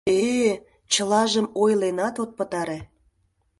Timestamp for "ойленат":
1.61-2.15